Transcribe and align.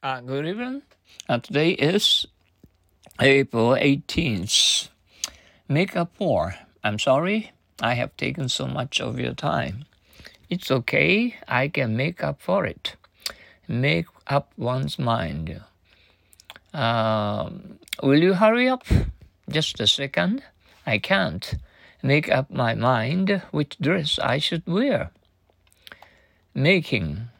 Uh, 0.00 0.20
good 0.20 0.46
evening. 0.46 0.82
Uh, 1.28 1.38
today 1.38 1.70
is 1.70 2.24
April 3.20 3.70
18th. 3.70 4.90
Make 5.68 5.96
up 5.96 6.12
for. 6.14 6.54
I'm 6.84 7.00
sorry 7.00 7.50
I 7.82 7.94
have 7.94 8.16
taken 8.16 8.48
so 8.48 8.68
much 8.68 9.00
of 9.00 9.18
your 9.18 9.34
time. 9.34 9.86
It's 10.48 10.70
okay. 10.70 11.34
I 11.48 11.66
can 11.66 11.96
make 11.96 12.22
up 12.22 12.40
for 12.40 12.64
it. 12.64 12.94
Make 13.66 14.06
up 14.28 14.52
one's 14.56 15.00
mind. 15.00 15.62
Um, 16.72 17.80
will 18.00 18.22
you 18.22 18.34
hurry 18.34 18.68
up? 18.68 18.84
Just 19.50 19.80
a 19.80 19.88
second. 19.88 20.44
I 20.86 20.98
can't 20.98 21.54
make 22.04 22.30
up 22.30 22.52
my 22.52 22.76
mind 22.76 23.42
which 23.50 23.76
dress 23.80 24.20
I 24.20 24.38
should 24.38 24.64
wear. 24.64 25.10
Making. 26.54 27.30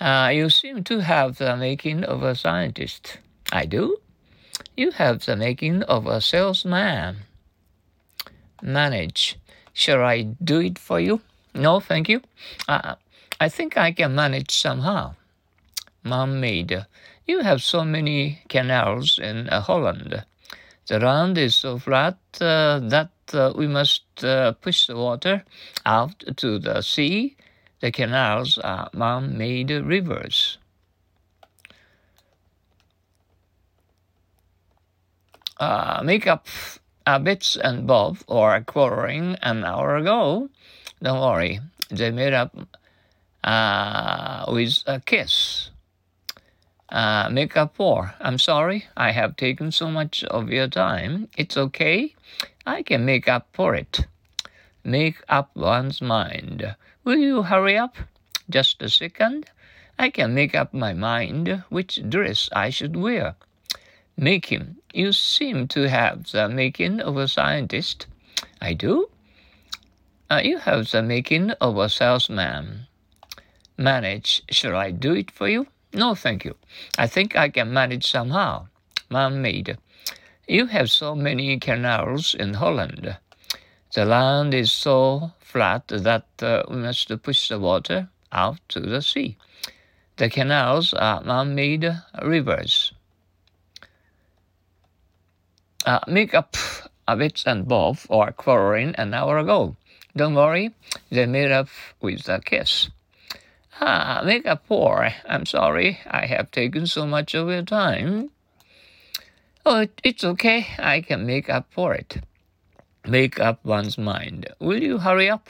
Uh, 0.00 0.30
you 0.32 0.48
seem 0.48 0.84
to 0.84 1.00
have 1.00 1.38
the 1.38 1.56
making 1.56 2.04
of 2.04 2.22
a 2.22 2.34
scientist. 2.34 3.18
I 3.50 3.66
do. 3.66 3.98
You 4.76 4.92
have 4.92 5.24
the 5.26 5.34
making 5.34 5.82
of 5.84 6.06
a 6.06 6.20
salesman. 6.20 7.16
Manage. 8.62 9.36
Shall 9.72 10.04
I 10.04 10.22
do 10.22 10.60
it 10.60 10.78
for 10.78 11.00
you? 11.00 11.20
No, 11.54 11.80
thank 11.80 12.08
you. 12.08 12.20
Uh, 12.68 12.94
I 13.40 13.48
think 13.48 13.76
I 13.76 13.92
can 13.92 14.14
manage 14.14 14.50
somehow. 14.50 15.14
Man-made. 16.04 16.86
You 17.26 17.40
have 17.40 17.62
so 17.62 17.84
many 17.84 18.42
canals 18.48 19.18
in 19.18 19.48
uh, 19.48 19.60
Holland. 19.60 20.24
The 20.86 20.98
land 20.98 21.36
is 21.38 21.54
so 21.54 21.78
flat 21.78 22.16
uh, 22.40 22.80
that 22.80 23.10
uh, 23.32 23.52
we 23.54 23.66
must 23.66 24.24
uh, 24.24 24.52
push 24.52 24.86
the 24.86 24.96
water 24.96 25.44
out 25.84 26.24
to 26.36 26.58
the 26.58 26.82
sea. 26.82 27.36
The 27.80 27.92
canals 27.92 28.58
are 28.58 28.90
man-made 28.92 29.70
rivers. 29.70 30.58
Uh, 35.60 36.02
make 36.04 36.26
up 36.26 36.46
uh, 37.06 37.18
bits 37.18 37.56
and 37.56 37.86
bobs 37.86 38.24
or 38.26 38.60
quarreling 38.62 39.36
an 39.42 39.64
hour 39.64 39.96
ago. 39.96 40.48
Don't 41.02 41.20
worry, 41.20 41.60
they 41.88 42.10
made 42.10 42.32
up 42.32 42.54
uh, 43.44 44.44
with 44.48 44.82
a 44.86 45.00
kiss. 45.00 45.70
Uh, 46.88 47.28
make 47.30 47.56
up 47.56 47.76
for. 47.76 48.14
I'm 48.20 48.38
sorry, 48.38 48.86
I 48.96 49.12
have 49.12 49.36
taken 49.36 49.72
so 49.72 49.90
much 49.90 50.24
of 50.24 50.50
your 50.50 50.68
time. 50.68 51.28
It's 51.36 51.56
okay, 51.56 52.14
I 52.66 52.82
can 52.82 53.04
make 53.04 53.28
up 53.28 53.48
for 53.52 53.74
it. 53.74 54.06
Make 54.84 55.22
up 55.28 55.50
one's 55.54 56.00
mind. 56.00 56.76
Will 57.08 57.16
you 57.16 57.42
hurry 57.42 57.78
up? 57.78 57.96
Just 58.50 58.82
a 58.82 58.90
second. 58.90 59.46
I 59.98 60.10
can 60.10 60.34
make 60.34 60.54
up 60.54 60.74
my 60.74 60.92
mind 60.92 61.64
which 61.70 62.06
dress 62.06 62.50
I 62.52 62.68
should 62.68 62.96
wear. 62.96 63.34
Him. 64.20 64.76
You 64.92 65.14
seem 65.14 65.68
to 65.68 65.88
have 65.88 66.30
the 66.32 66.50
making 66.50 67.00
of 67.00 67.16
a 67.16 67.26
scientist. 67.26 68.06
I 68.60 68.74
do. 68.74 69.08
Uh, 70.28 70.42
you 70.44 70.58
have 70.58 70.90
the 70.90 71.02
making 71.02 71.52
of 71.52 71.78
a 71.78 71.88
salesman. 71.88 72.88
Manage. 73.78 74.42
Shall 74.50 74.76
I 74.76 74.90
do 74.90 75.14
it 75.14 75.30
for 75.30 75.48
you? 75.48 75.66
No, 75.94 76.14
thank 76.14 76.44
you. 76.44 76.56
I 76.98 77.06
think 77.06 77.34
I 77.34 77.48
can 77.48 77.72
manage 77.72 78.06
somehow. 78.06 78.68
Man-made. 79.08 79.78
You 80.46 80.66
have 80.66 80.90
so 80.90 81.14
many 81.14 81.58
canals 81.58 82.34
in 82.34 82.52
Holland. 82.52 83.16
The 83.94 84.04
land 84.04 84.52
is 84.54 84.70
so 84.70 85.32
flat 85.40 85.88
that 85.88 86.26
uh, 86.42 86.62
we 86.68 86.76
must 86.76 87.10
push 87.22 87.48
the 87.48 87.58
water 87.58 88.08
out 88.30 88.58
to 88.68 88.80
the 88.80 89.00
sea. 89.00 89.36
The 90.16 90.28
canals 90.28 90.92
are 90.94 91.22
man-made 91.22 91.90
rivers. 92.22 92.92
Uh, 95.86 96.00
make 96.06 96.34
up 96.34 96.56
a 97.06 97.30
and 97.46 97.66
both 97.66 98.06
or 98.10 98.32
quarreling 98.32 98.94
an 98.96 99.14
hour 99.14 99.38
ago. 99.38 99.76
Don't 100.14 100.34
worry, 100.34 100.74
they 101.10 101.24
made 101.24 101.50
up 101.50 101.68
with 102.02 102.28
a 102.28 102.40
kiss. 102.40 102.90
Ah, 103.80 104.22
make 104.24 104.44
up 104.44 104.66
for. 104.66 105.08
I'm 105.26 105.46
sorry 105.46 106.00
I 106.06 106.26
have 106.26 106.50
taken 106.50 106.86
so 106.86 107.06
much 107.06 107.34
of 107.34 107.48
your 107.48 107.62
time. 107.62 108.30
Oh, 109.64 109.86
it's 110.02 110.24
okay. 110.24 110.66
I 110.78 111.00
can 111.00 111.24
make 111.24 111.48
up 111.48 111.66
for 111.70 111.94
it. 111.94 112.18
Make 113.08 113.40
up 113.40 113.64
one's 113.64 113.96
mind. 113.96 114.48
Will 114.60 114.82
you 114.82 114.98
hurry 114.98 115.30
up? 115.30 115.48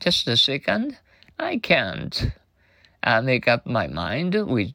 Just 0.00 0.26
a 0.26 0.38
second. 0.38 0.96
I 1.38 1.58
can't. 1.58 2.30
I 3.02 3.20
make 3.20 3.46
up 3.46 3.66
my 3.66 3.86
mind 3.86 4.32
which, 4.46 4.72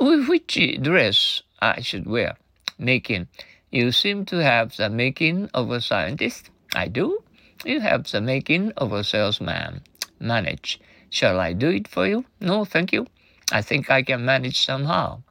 which 0.00 0.58
dress 0.82 1.42
I 1.62 1.82
should 1.82 2.06
wear. 2.08 2.34
Making. 2.80 3.28
You 3.70 3.92
seem 3.92 4.24
to 4.24 4.38
have 4.38 4.76
the 4.76 4.90
making 4.90 5.48
of 5.54 5.70
a 5.70 5.80
scientist. 5.80 6.50
I 6.74 6.88
do. 6.88 7.22
You 7.64 7.78
have 7.78 8.10
the 8.10 8.20
making 8.20 8.72
of 8.76 8.92
a 8.92 9.04
salesman. 9.04 9.82
Manage. 10.18 10.80
Shall 11.10 11.38
I 11.38 11.52
do 11.52 11.68
it 11.70 11.86
for 11.86 12.08
you? 12.08 12.24
No, 12.40 12.64
thank 12.64 12.92
you. 12.92 13.06
I 13.52 13.62
think 13.62 13.88
I 13.88 14.02
can 14.02 14.24
manage 14.24 14.64
somehow. 14.66 15.22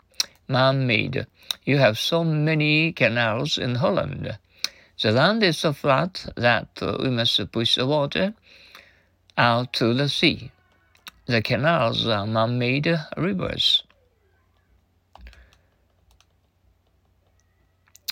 Man-made. 0.47 1.27
You 1.65 1.77
have 1.77 1.99
so 1.99 2.23
many 2.23 2.93
canals 2.93 3.57
in 3.57 3.75
Holland. 3.75 4.37
The 5.01 5.11
land 5.11 5.43
is 5.43 5.57
so 5.57 5.71
flat 5.71 6.25
that 6.35 6.67
uh, 6.81 6.97
we 6.99 7.09
must 7.09 7.51
push 7.53 7.75
the 7.75 7.87
water 7.87 8.33
out 9.37 9.71
to 9.73 9.93
the 9.93 10.09
sea. 10.09 10.51
The 11.25 11.41
canals 11.41 12.05
are 12.05 12.27
man-made 12.27 12.93
rivers. 13.15 13.83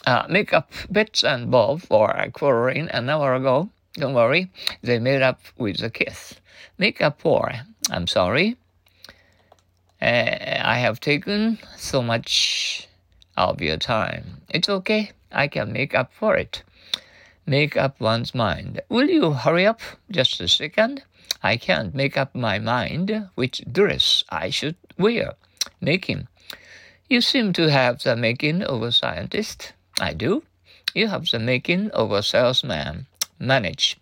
Uh, 0.06 0.26
make 0.30 0.54
up 0.54 0.72
bits 0.90 1.26
and 1.26 1.52
bobs 1.52 1.86
for 1.86 2.16
quarreling 2.32 2.88
an 2.90 3.10
hour 3.10 3.36
ago. 3.36 3.70
Don't 3.96 4.14
worry, 4.14 4.50
they 4.82 5.00
made 5.00 5.22
up 5.22 5.42
with 5.58 5.82
a 5.84 5.90
kiss. 5.90 6.36
Make 6.78 7.02
up 7.02 7.20
for. 7.20 7.52
I'm 7.90 8.08
sorry. 8.08 8.56
Uh, 10.02 10.62
I 10.64 10.78
have 10.78 11.02
taken 11.02 11.58
so 11.76 12.02
much 12.02 12.88
of 13.36 13.62
your 13.62 13.78
time. 13.78 14.42
It's 14.48 14.70
okay. 14.70 15.12
I 15.34 15.50
can 15.50 15.74
make 15.74 15.94
up 15.94 16.14
for 16.14 16.38
it. 16.38 16.64
Make 17.50 17.78
up 17.78 18.02
one's 18.02 18.36
mind. 18.36 18.82
Will 18.90 19.10
you 19.10 19.32
hurry 19.32 19.66
up 19.66 19.80
just 20.12 20.42
a 20.42 20.50
second? 20.50 21.04
I 21.42 21.56
can't 21.56 21.96
make 21.96 22.18
up 22.18 22.36
my 22.36 22.60
mind 22.60 23.30
which 23.36 23.64
dress 23.72 24.26
I 24.28 24.50
should 24.50 24.76
wear. 24.98 25.36
Making. 25.80 26.28
You 27.08 27.22
seem 27.22 27.54
to 27.54 27.72
have 27.72 28.04
the 28.04 28.18
making 28.18 28.64
of 28.64 28.84
a 28.84 28.92
scientist. 28.92 29.72
I 29.98 30.12
do. 30.12 30.44
You 30.94 31.08
have 31.08 31.26
the 31.32 31.40
making 31.40 31.90
of 31.92 32.12
a 32.12 32.22
salesman 32.22 33.08
manage. 33.40 33.98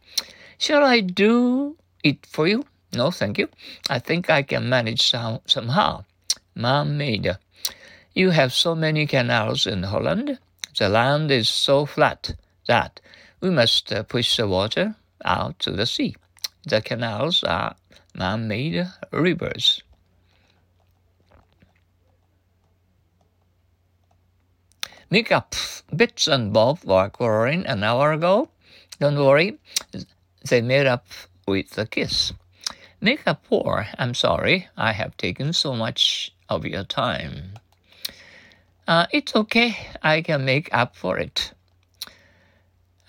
Shall 0.58 0.84
I 0.84 1.02
do 1.02 1.78
it 2.04 2.26
for 2.26 2.48
you? 2.48 2.66
No, 2.94 3.12
thank 3.12 3.38
you. 3.38 3.50
I 3.88 4.00
think 4.00 4.28
I 4.28 4.42
can 4.42 4.68
manage 4.70 5.08
some, 5.08 5.42
somehow. 5.46 6.06
Man-made. 6.56 7.38
You 8.16 8.32
have 8.32 8.54
so 8.54 8.74
many 8.74 9.06
canals 9.06 9.68
in 9.68 9.84
Holland. 9.84 10.40
The 10.80 10.90
land 10.90 11.30
is 11.30 11.48
so 11.48 11.86
flat 11.86 12.34
that 12.68 13.00
we 13.46 13.52
must 13.52 13.94
uh, 13.94 14.02
push 14.02 14.38
the 14.38 14.48
water 14.48 14.96
out 15.24 15.60
to 15.60 15.70
the 15.70 15.86
sea. 15.86 16.16
The 16.66 16.82
canals 16.82 17.44
are 17.44 17.76
man-made 18.16 18.88
rivers. 19.12 19.84
Make 25.12 25.32
up 25.32 25.54
bits 25.96 26.28
and 26.28 26.52
bobs 26.52 26.84
were 26.86 27.10
quarreling 27.10 27.68
an 27.68 27.84
hour 27.84 28.14
ago. 28.14 28.50
Don't 29.00 29.24
worry, 29.24 29.60
they 30.50 30.62
made 30.62 30.88
up 30.88 31.06
with 31.48 31.78
a 31.78 31.86
kiss. 31.86 32.34
Make 33.00 33.28
up 33.28 33.46
for, 33.46 33.86
I'm 34.00 34.16
sorry, 34.16 34.68
I 34.76 34.94
have 34.94 35.18
taken 35.18 35.54
so 35.54 35.76
much 35.76 36.34
of 36.50 36.66
your 36.66 36.84
time. 36.84 37.60
Uh, 38.88 39.06
it's 39.12 39.36
okay, 39.36 39.78
I 40.02 40.24
can 40.24 40.46
make 40.46 40.68
up 40.74 40.96
for 40.96 41.20
it. 41.20 41.52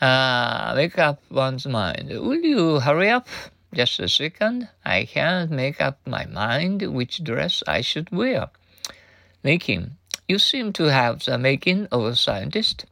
Uh, 0.01 0.75
make 0.77 0.99
up 0.99 1.23
one's 1.31 1.67
mind. 1.67 2.11
Will 2.11 2.43
you 2.43 2.81
hurry 2.81 3.09
up? 3.09 3.27
Just 3.73 3.99
a 3.99 4.09
second. 4.09 4.69
I 4.85 5.05
can't 5.05 5.51
make 5.51 5.81
up 5.81 5.99
my 6.07 6.27
mind 6.27 6.83
which 6.83 7.25
dress 7.25 7.63
I 7.67 7.81
should 7.81 8.11
wear. 8.11 8.49
Making. 9.43 9.97
You 10.29 10.39
seem 10.39 10.73
to 10.75 10.85
have 10.85 11.25
the 11.25 11.39
making 11.39 11.87
of 11.93 12.05
a 12.05 12.17
scientist. 12.17 12.85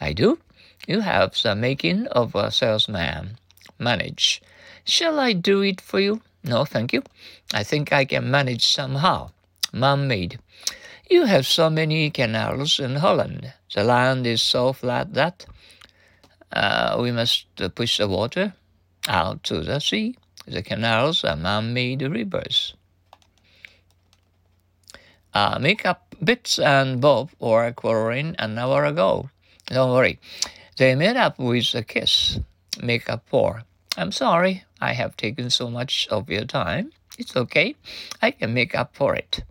I 0.00 0.12
do. 0.12 0.38
You 0.86 1.00
have 1.00 1.34
the 1.42 1.54
making 1.54 2.06
of 2.08 2.34
a 2.34 2.50
salesman. 2.50 3.38
Manage. 3.78 4.42
Shall 4.84 5.20
I 5.20 5.32
do 5.32 5.62
it 5.62 5.80
for 5.80 6.00
you? 6.00 6.20
No, 6.42 6.64
thank 6.64 6.92
you. 6.92 7.02
I 7.54 7.62
think 7.64 7.92
I 7.92 8.04
can 8.04 8.30
manage 8.30 8.66
somehow. 8.66 9.30
Man-made. 9.72 10.38
You 11.08 11.24
have 11.24 11.46
so 11.46 11.70
many 11.70 12.10
canals 12.10 12.80
in 12.80 12.96
Holland. 12.96 13.52
The 13.74 13.84
land 13.84 14.26
is 14.26 14.42
so 14.42 14.72
flat 14.72 15.14
that 15.14 15.46
uh, 16.52 16.96
we 17.00 17.12
must 17.12 17.46
push 17.74 17.98
the 17.98 18.08
water 18.08 18.54
out 19.08 19.42
to 19.44 19.60
the 19.62 19.80
sea. 19.80 20.16
The 20.46 20.62
canals 20.62 21.24
are 21.24 21.36
man-made 21.36 22.02
rivers. 22.02 22.74
uh, 25.34 25.58
makeup 25.60 26.14
Bits 26.22 26.58
and 26.58 27.00
Bob 27.00 27.30
were 27.38 27.72
quarreling 27.72 28.34
an 28.38 28.58
hour 28.58 28.84
ago. 28.84 29.30
Don't 29.66 29.90
worry. 29.90 30.18
They 30.76 30.94
made 30.94 31.16
up 31.16 31.38
with 31.38 31.74
a 31.74 31.82
kiss. 31.82 32.38
Make 32.82 33.08
up 33.08 33.22
for. 33.26 33.62
I'm 33.96 34.12
sorry 34.12 34.64
I 34.80 34.92
have 34.92 35.16
taken 35.16 35.50
so 35.50 35.70
much 35.70 36.08
of 36.10 36.28
your 36.28 36.44
time. 36.44 36.92
It's 37.18 37.36
okay. 37.36 37.74
I 38.20 38.32
can 38.32 38.52
make 38.54 38.74
up 38.74 38.94
for 38.94 39.14
it. 39.14 39.44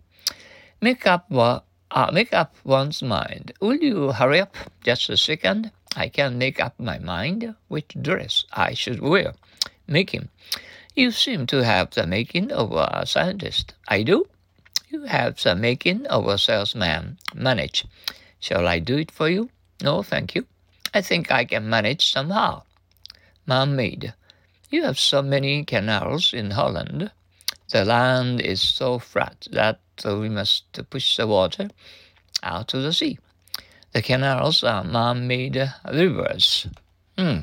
Make 0.80 1.06
up, 1.06 1.26
uh, 1.32 2.10
make 2.12 2.32
up 2.32 2.54
one's 2.64 3.02
mind. 3.02 3.52
Will 3.60 3.76
you 3.76 4.12
hurry 4.12 4.40
up 4.40 4.54
just 4.82 5.10
a 5.10 5.16
second? 5.16 5.72
I 5.96 6.08
can 6.08 6.38
make 6.38 6.60
up 6.60 6.78
my 6.78 6.98
mind 6.98 7.54
which 7.68 7.96
dress 8.00 8.44
I 8.52 8.74
should 8.74 9.00
wear. 9.00 9.34
Making. 9.86 10.28
You 10.94 11.10
seem 11.10 11.46
to 11.46 11.64
have 11.64 11.90
the 11.90 12.06
making 12.06 12.52
of 12.52 12.72
a 12.72 13.04
scientist. 13.06 13.74
I 13.88 14.02
do. 14.02 14.28
You 14.88 15.04
have 15.04 15.42
the 15.42 15.54
making 15.54 16.06
of 16.06 16.26
a 16.26 16.38
salesman. 16.38 17.18
Manage. 17.34 17.84
Shall 18.38 18.66
I 18.66 18.78
do 18.78 18.98
it 18.98 19.10
for 19.10 19.28
you? 19.28 19.50
No, 19.82 20.02
thank 20.02 20.34
you. 20.34 20.46
I 20.92 21.02
think 21.02 21.30
I 21.30 21.44
can 21.44 21.68
manage 21.68 22.10
somehow. 22.10 22.62
Man-made. 23.46 24.14
You 24.70 24.84
have 24.84 24.98
so 24.98 25.22
many 25.22 25.64
canals 25.64 26.32
in 26.32 26.52
Holland. 26.52 27.10
The 27.70 27.84
land 27.84 28.40
is 28.40 28.60
so 28.60 28.98
flat 28.98 29.46
that 29.52 29.80
we 30.04 30.28
must 30.28 30.78
push 30.90 31.16
the 31.16 31.26
water 31.26 31.70
out 32.42 32.68
to 32.68 32.78
the 32.78 32.92
sea. 32.92 33.18
The 33.92 34.02
canals 34.02 34.62
are 34.62 34.84
man-made 34.84 35.72
rivers. 35.92 36.68
Hmm. 37.18 37.40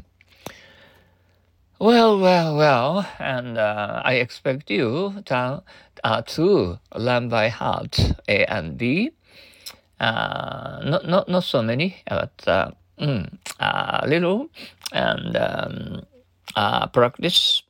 Well, 1.79 2.19
well, 2.19 2.55
well, 2.55 3.07
and 3.19 3.57
uh, 3.57 4.01
I 4.03 4.13
expect 4.13 4.71
you 4.71 5.21
to, 5.25 5.61
uh, 6.03 6.21
to 6.21 6.79
learn 6.95 7.29
by 7.29 7.49
heart 7.49 7.99
A 8.27 8.45
and 8.45 8.77
B. 8.77 9.11
Uh, 9.99 10.81
not, 10.85 11.07
not, 11.07 11.27
not 11.29 11.43
so 11.43 11.61
many, 11.61 11.97
but 12.07 12.31
mm, 12.99 13.37
a 13.59 14.07
little, 14.07 14.49
and 14.93 15.35
um, 15.35 16.05
uh, 16.55 16.87
practice 16.87 17.61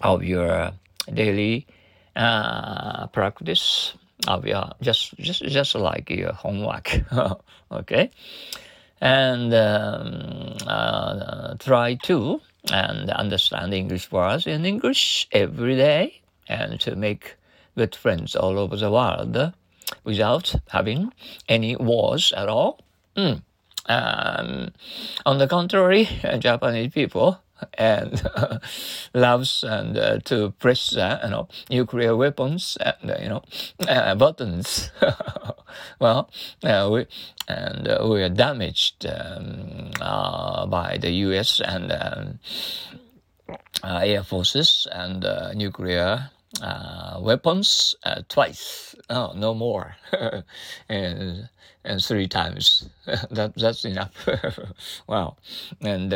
of 0.00 0.22
your 0.22 0.72
daily 1.12 1.66
practice 2.14 3.94
of 4.28 4.46
your 4.46 4.70
just 4.82 5.16
just 5.18 5.42
just 5.42 5.74
like 5.74 6.10
your 6.10 6.32
homework, 6.32 7.00
okay, 7.72 8.10
and 9.00 9.54
um, 9.54 10.56
uh, 10.66 11.54
try 11.58 11.94
to 11.94 12.40
and 12.70 13.10
understand 13.10 13.72
English 13.72 14.12
words 14.12 14.46
in 14.46 14.66
English 14.66 15.28
every 15.32 15.76
day 15.76 16.20
and 16.48 16.80
to 16.80 16.94
make 16.96 17.36
good 17.76 17.94
friends 17.94 18.36
all 18.36 18.58
over 18.58 18.76
the 18.76 18.90
world 18.90 19.52
without 20.04 20.54
having 20.68 21.12
any 21.48 21.76
wars 21.76 22.32
at 22.36 22.48
all. 22.48 22.80
Mm. 23.16 23.42
Um, 23.86 24.72
on 25.26 25.38
the 25.38 25.48
contrary, 25.48 26.04
Japanese 26.38 26.92
people 26.92 27.40
and 27.74 28.22
loves 29.14 29.64
and 29.64 29.96
uh, 29.96 30.18
to 30.24 30.50
press 30.58 30.96
uh, 30.96 31.20
you 31.24 31.30
know 31.30 31.48
nuclear 31.70 32.16
weapons 32.16 32.76
and 32.80 33.10
uh, 33.10 33.16
you 33.20 33.28
know 33.28 33.42
uh, 33.88 34.14
buttons. 34.14 34.90
well, 35.98 36.30
uh, 36.62 36.88
we 36.92 37.06
and 37.48 37.88
we 38.08 38.22
are 38.22 38.28
damaged 38.28 39.06
um, 39.06 39.90
by 39.98 40.98
the 41.00 41.10
U.S. 41.28 41.60
and 41.60 41.92
um, 41.92 42.38
air 43.84 44.22
forces 44.22 44.86
and 44.92 45.24
nuclear. 45.56 46.30
weapons 47.20 47.94
twice, 48.28 48.94
oh, 49.08 49.32
no 49.34 49.54
more, 49.54 49.96
and 50.88 51.48
and 51.84 52.04
three 52.04 52.28
times. 52.28 52.88
that 53.30 53.54
that's 53.56 53.84
enough. 53.84 54.28
wow, 55.08 55.36
and 55.80 56.12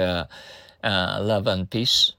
uh, 0.85 1.19
love 1.21 1.47
and 1.47 1.69
peace 1.69 2.13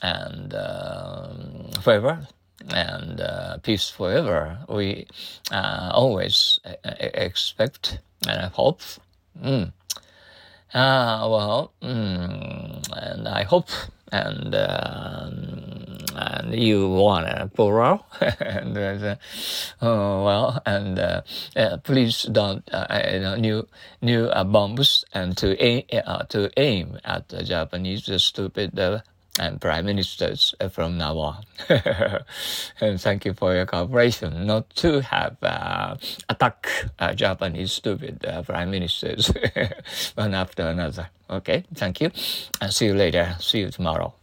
and 0.00 0.54
um, 0.54 1.70
forever 1.82 2.26
and 2.70 3.20
uh, 3.20 3.58
peace 3.58 3.90
forever. 3.90 4.58
We 4.68 5.06
uh, 5.50 5.90
always 5.92 6.60
expect 6.84 7.98
and 8.26 8.52
hope. 8.52 8.80
Mm. 9.42 9.72
Uh, 10.72 11.28
well, 11.28 11.72
mm, 11.82 12.88
and 12.96 13.28
I 13.28 13.42
hope 13.42 13.68
and 14.10 14.54
um, 14.54 15.51
and 16.16 16.54
you 16.54 16.88
want 16.88 17.26
a 17.26 17.48
plural 17.54 18.06
and 18.40 18.76
uh, 18.76 19.16
oh, 19.80 20.24
well 20.24 20.62
and 20.66 20.98
uh, 20.98 21.22
uh, 21.56 21.76
please 21.78 22.22
don't 22.24 22.62
uh, 22.72 23.36
new 23.36 23.66
new 24.00 24.26
uh, 24.26 24.44
bombs 24.44 25.04
and 25.12 25.36
to 25.36 25.60
aim 25.62 25.84
uh, 26.06 26.24
to 26.24 26.50
aim 26.56 26.98
at 27.04 27.28
the 27.28 27.42
Japanese 27.42 28.10
stupid 28.22 28.78
and 29.38 29.60
prime 29.60 29.86
ministers 29.86 30.54
from 30.70 30.98
now 30.98 31.16
on. 31.18 31.44
and 32.80 33.00
thank 33.00 33.24
you 33.24 33.32
for 33.32 33.54
your 33.54 33.66
cooperation 33.66 34.46
not 34.46 34.68
to 34.76 35.00
have 35.00 35.36
uh, 35.42 35.96
attack 36.28 36.68
uh, 36.98 37.14
Japanese 37.14 37.72
stupid 37.72 38.24
uh, 38.26 38.42
prime 38.42 38.70
ministers 38.70 39.32
one 40.14 40.34
after 40.34 40.66
another. 40.68 41.08
Okay, 41.30 41.64
thank 41.74 42.00
you. 42.00 42.10
And 42.60 42.72
see 42.72 42.86
you 42.86 42.94
later. 42.94 43.36
See 43.40 43.60
you 43.60 43.70
tomorrow. 43.70 44.14